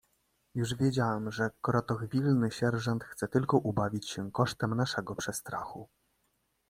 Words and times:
"Już 0.55 0.73
wiedziałem, 0.75 1.31
że 1.31 1.49
krotochwilny 1.61 2.51
sierżant 2.51 3.03
chce 3.03 3.27
tylko 3.27 3.57
ubawić 3.57 4.09
się 4.09 4.31
kosztem 4.31 4.75
naszego 4.75 5.15
przestrachu." 5.15 5.89